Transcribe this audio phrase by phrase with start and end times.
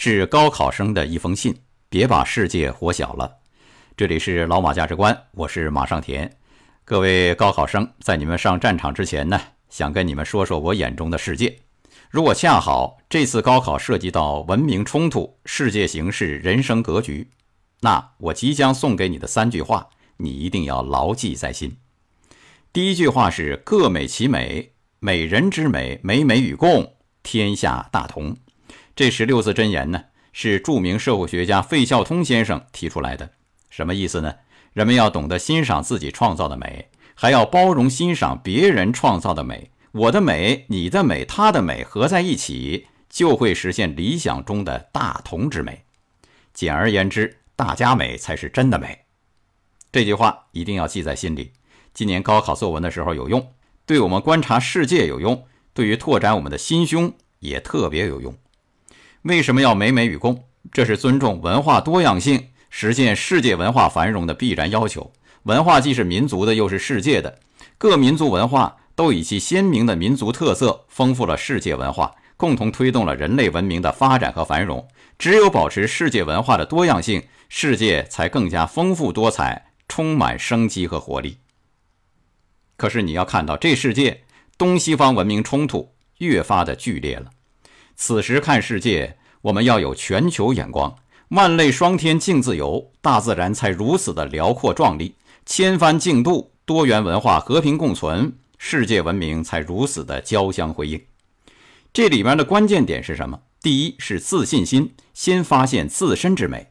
[0.00, 1.54] 致高考生的一封信，
[1.90, 3.36] 别把世界活小了。
[3.94, 6.38] 这里是老马价值观，我是马上田。
[6.86, 9.38] 各位高考生，在你们上战场之前呢，
[9.68, 11.54] 想跟你们说说我眼中的世界。
[12.08, 17.28] 如果恰好这次高考涉及到文明冲突、世界形势、人生格局，
[17.82, 21.76] 那我即将送给你的三句话，你一定要牢记在心。
[22.72, 28.34] 第一句话是“各美其美，美人之美，美美与共，天下大同”。
[29.00, 33.30] 这十六字真言呢，是著名社会学家费孝通先生提出来的。
[33.70, 34.34] 什么意思呢？
[34.74, 39.70] 人们要懂得欣赏自己创造的美，还要包容欣赏别人创造的美。
[39.92, 45.84] 我的美、你的美、他的美合在一起，就会实现理想中的大同之美。
[46.52, 49.06] 简而言之，大家美才是真的美。
[49.90, 51.52] 这句话一定要记在心里。
[51.94, 53.54] 今年高考作文的时候有用，
[53.86, 58.36] 对我们观察世界有用，对于拓展我们的心胸也特别有用。
[59.22, 60.44] 为什么要美美与共？
[60.72, 65.12] 这是尊重文化多样性、实现世界文化繁荣的必然要求。
[65.42, 67.38] 文化既是民族的，又是世界的。
[67.76, 74.86] 各民族文化都以其鲜明的民族特色，丰富了世界文化，共同推动了人类文明的发展和繁荣。
[75.18, 81.38] 只有保持世界文化的多样性，世界才更加丰富多彩，充满生机和活力。
[82.76, 84.22] 可是你要看到，这世界
[84.56, 87.30] 东西方文明冲突越发的剧烈了。
[88.02, 90.96] 此时看世界，我们要有全球眼光。
[91.28, 95.12] 万类霜天竞自由，大自然才如此的辽阔壮丽；
[95.44, 100.98] 千帆竞渡，多元文化和平共存，世界文明才如此的交相辉映。
[101.92, 103.38] 这里面的关键点是什么？
[103.60, 106.68] 第一是自信心，先发现自身之美。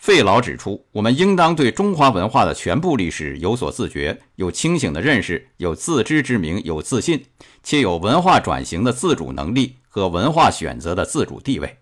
[0.00, 7.26] 费老指出，我们应当对中华文化的全部历史有所自觉，有清醒的认识，有自知之明，有自信，
[7.62, 9.76] 且有文化转型的自主能力。
[9.92, 11.78] 和文化选择的自主地位。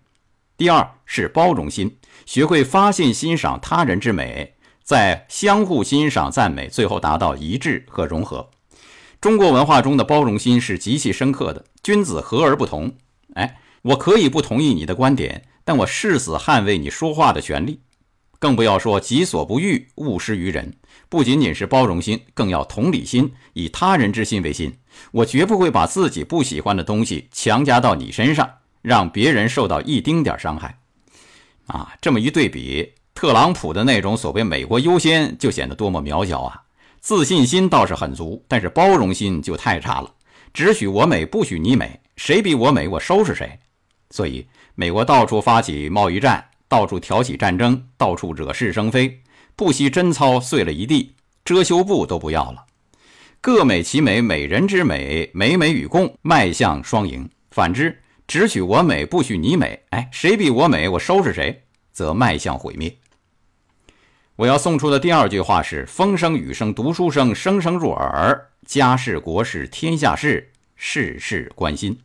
[0.57, 8.49] 第二是包容心，学会发现、欣赏他人之美，在相互欣赏、赞美，最后达到一致和融合。
[9.21, 11.63] 中国文化中的包容心是极其深刻的。
[11.83, 12.91] 君子和而不同。
[13.35, 17.81] 哎，我可以不同意你的观点，但我誓死捍卫你说话的权利。
[18.39, 20.73] 更不要说己所不欲，勿施于人。
[21.09, 24.73] 不仅仅是包容心，更要同理心，以他人之心为心。
[25.11, 28.49] 我绝不会把自己不喜欢的东西强加到你身上，
[28.81, 30.79] 让别人受到一丁点伤害。
[31.67, 36.63] 啊，这么一对比，特朗普的那种所谓“美国优先”就显得多么渺小啊！
[37.01, 40.11] 自信心倒是很足，但是包容心就太差了。
[40.53, 43.59] 只许我美，不许你美，谁比我美，我收拾谁。
[44.09, 49.19] 所以，美国到处发起贸易战，到处挑起战争，到处惹是生非，
[49.55, 52.63] 不惜贞操碎了一地，遮羞布都不要了。
[53.41, 57.27] 各美其美，美人之美，美美与共，迈向双赢。
[57.49, 59.81] 反之，只许我美，不许你美。
[59.89, 62.95] 哎，谁比我美，我收拾谁，则迈向毁灭。
[64.35, 68.49] 我要送出的第二句话是：风声雨声读书声，声声入耳。
[68.65, 71.99] 家事国事天下事，事事关心。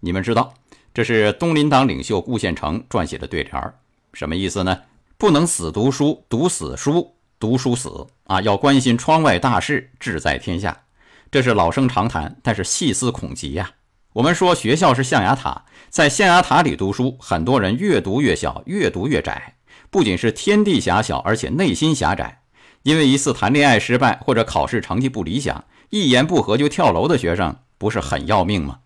[0.00, 0.54] 你们知道，
[0.94, 3.74] 这是东林党领袖顾宪成撰写的对联儿
[4.12, 4.82] 什么意思呢？
[5.16, 7.14] 不能死读书，读死书。
[7.38, 10.84] 读书死啊，要关心窗外大事，志在天下，
[11.28, 12.36] 这是老生常谈。
[12.40, 13.72] 但是细思恐极呀。
[14.12, 19.56] 我们说学校是象牙塔，在象牙塔里读书，很多人越读越小，越读越窄。
[19.90, 22.42] 不仅是天地狭小，而且内心狭窄。
[22.84, 28.78] 因为一次谈恋爱失败，或者考试成绩不理想，一言不合就跳楼的学生，不是很要命吗？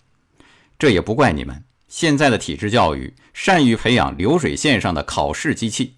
[0.79, 1.65] 这也不怪你们。
[1.97, 5.95] 现在的体制教育善于培养流水线上的考试机器。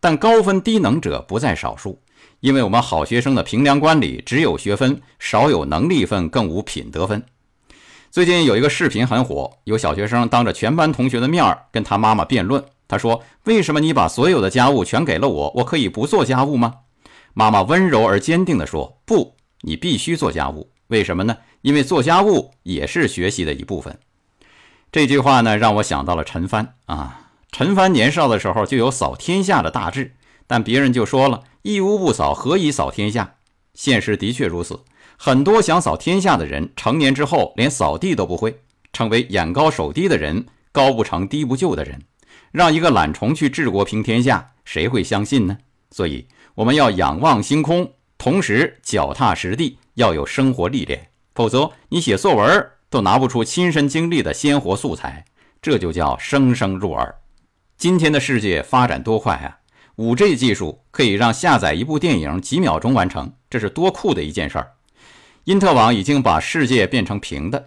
[0.00, 2.00] 但高分低能者不在少数，
[2.40, 7.22] 因为我们好学生的评量观里只有学分，少有能力分，更无品德分。
[8.10, 12.64] 最近有一个视频很火，有小学生当着全班同学的面儿跟他妈妈辩论。
[12.88, 16.72] 他说：“为什么你把所有的家务全给了我，我可以不做家务吗？”
[17.34, 20.70] 妈妈温柔而坚定地说：“不，你必须做家务。
[20.86, 21.36] 为什么呢？
[21.60, 23.98] 因为做家务也是学习的一部分。”
[24.94, 27.32] 这句话呢，让我想到了陈帆啊。
[27.50, 30.14] 陈蕃年少的时候就有扫天下的大志，
[30.46, 33.34] 但别人就说了一屋不扫，何以扫天下？
[33.74, 34.84] 现实的确如此，
[35.18, 38.60] 很多想扫天下的人，成年之后连扫地都不会，
[38.92, 42.00] 成为眼高手低的人，高不成低不就的人。
[42.52, 45.58] 让一个懒虫去治国平天下，谁会相信呢？
[45.90, 55.24] 所以我们要仰望星空，同时脚踏实地，要有生活历练，否则你写作文都拿不出亲身经历的鲜活素材，
[55.60, 57.12] 这就叫声声入耳。
[57.76, 59.58] 今天的世界发展多快啊
[59.96, 64.70] ！5G 技术可以让下载一部电影几秒钟完成，这是多酷的一件事儿。
[65.42, 67.64] 因特网已经把世界变成平的，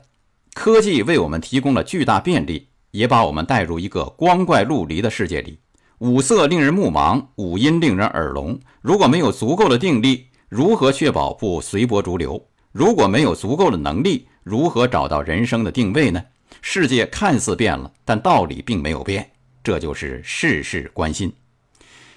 [0.54, 5.60] 科技为我们提供了巨大便利，也把我们带入一个光怪陆离的世界里。
[5.98, 8.58] 五色令人目盲，五音令人耳聋。
[8.82, 12.42] 如果没有足够的定力，如何确保不随波逐流？
[12.72, 16.24] 如果没有足够的能力，如何找到人生的定位呢？
[16.62, 19.32] 世界看似变了，但道理并没有变。
[19.62, 21.34] 这就是事事关心。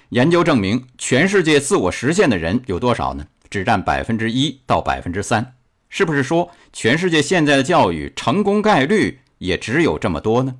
[0.09, 3.27] 研究证明，全世界自我实现的人有多少呢？
[3.49, 5.55] 只占百分之一到百分之三。
[5.89, 10.55] 是不是说，全世界现在的教育成功概率也只有这么多呢？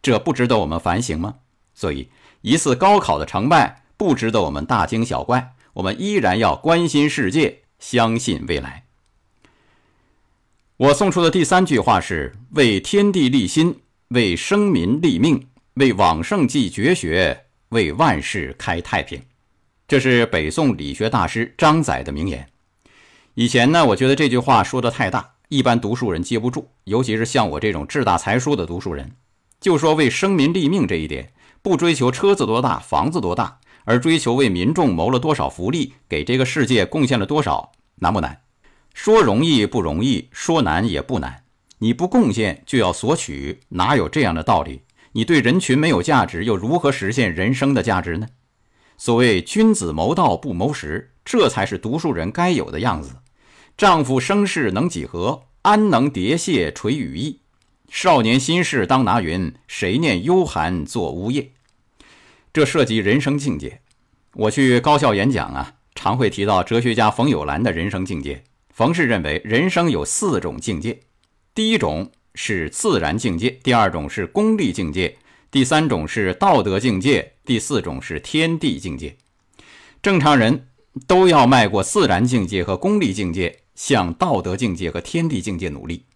[0.00, 1.34] 这不值得我们反省吗？
[1.74, 2.08] 所以。
[2.42, 8.84] 一次高考的成败不值得我们大惊小怪，我们依然要关心世界，相信未来。
[10.80, 17.38] 我送出的第三句话是：为天地立心，为生民立命，为往圣继绝学，
[17.68, 19.20] 为万世开太平。
[19.86, 22.48] 这是北宋理学大师张载的名言。
[23.34, 29.12] 以前呢，我觉得这句话说的太大，一般读书人接不住，尤其是像我这种志大才疏的读书人，
[29.60, 31.30] 就说为生民立命这一点。
[31.60, 38.40] 不追求车子多大、房子多大，而追求为民众谋了多少福利，给这个世界贡献了多少，难不难？
[38.94, 41.44] 说容易不容易，说难也不难。
[41.78, 44.82] 你不贡献就要索取，哪有这样的道理？
[45.12, 48.28] 你对人群没有价值，又如何实现人生的价值呢？
[48.98, 53.16] 所谓君子谋道不谋食，这才是读书人该有的样子。
[53.76, 55.44] 丈夫生事能几何？
[55.62, 57.40] 安能叠谢垂羽翼？
[57.88, 61.50] 少年心事当拿云，谁念幽寒作呜咽？
[62.52, 63.80] 这涉及人生境界。
[64.34, 68.44] 我去高校演讲啊，常会提到哲学家冯友兰的人生境界。
[68.80, 71.00] 冯氏认为，人生有四种境界：
[71.54, 75.18] 第一种是自然境界，第二种是功利境界，
[75.50, 79.14] 第三种是道德境界，第四种是天地境界。
[80.00, 80.68] 正常人
[81.06, 86.06] 都要迈过自然境界和功利境界，向道德境界和天地境界努力。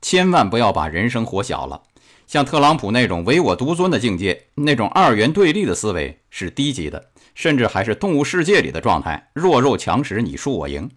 [0.00, 1.82] 千万不要把人生活小了，
[2.26, 10.90] 像特朗普那种唯我独尊的境界，那种二元对立的思维是低级的，甚至还是动物世界里的状态，弱肉强食，你输我赢。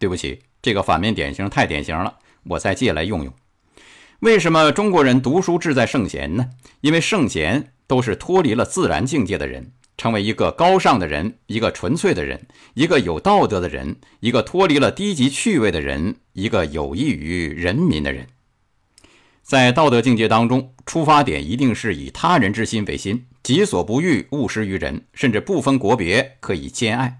[0.00, 3.30] 对不起，这个反面典型太典型了，我再借来用用。
[4.20, 6.48] 为什么中国人读书志在圣贤呢？
[6.80, 18.26] 因为圣贤都是脱离了自然境界的人，成为一个高尚的人，一个纯粹的人，一个有道德的人，一个脱离了低级趣味的人，一个有益于人民的人。
[19.42, 27.18] 在道德境界当中，出发点一定是以他人之心为心，己所不欲，勿施于人，甚至不分国别，可以兼爱。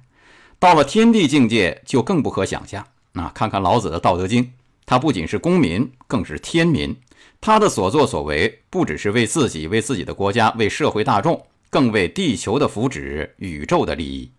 [0.58, 2.86] 到了天地境界，就更不可想象。
[3.14, 4.44] 啊，看看老子的《道德经》，
[4.86, 6.94] 他不仅是公民，更是天民。
[7.40, 14.30] 他的所作所为，不只是为自己、为自己的国家、为社会大众，更为地球的福祉、宇宙的利益。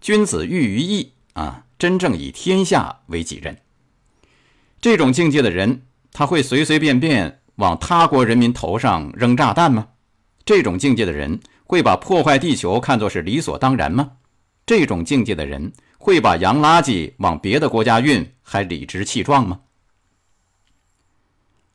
[0.00, 3.56] 君子喻于义啊，真正以天下为己任。
[4.80, 5.82] 这种境界的人。
[6.18, 9.88] 他会随随便便往他国人民头上扔炸弹吗？
[10.46, 14.12] 这种境界的人会把破坏地球看作是理所当然吗？
[14.64, 15.74] 这种境界的人
[16.06, 19.62] 会把洋垃圾往别的国家运还理直气壮吗？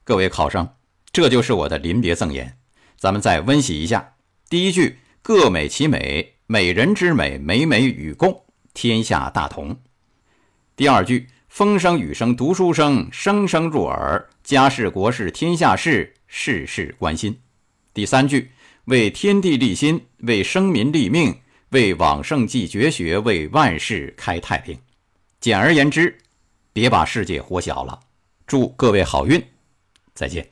[0.05, 0.69] 各位考生，
[1.11, 2.57] 这就是我的临别赠言。
[2.95, 4.13] 咱们再温习一下：
[4.47, 9.77] 第一句“各美其美，美人之美，美美与共，天下大同”。
[10.77, 11.27] 第二句。
[11.49, 17.37] 风声雨声读书声，声声入耳；家事国事天下事，事事关心。
[17.93, 18.51] 第三句，
[18.85, 21.40] 为天地立心，为生民立命，
[21.71, 24.77] 为往圣继绝学，为万世开太平。
[25.39, 26.17] 简而言之，
[26.73, 27.97] 别把世界活小了。
[28.45, 29.41] 祝各位好运，
[30.13, 30.45] 再见。